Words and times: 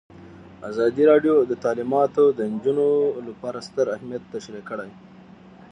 ازادي 0.69 1.03
راډیو 1.11 1.35
د 1.49 1.51
تعلیمات 1.63 2.15
د 2.37 2.39
نجونو 2.53 2.87
لپاره 3.27 3.57
ستر 3.67 3.85
اهميت 3.95 4.23
تشریح 4.33 4.63
کړی. 4.69 4.91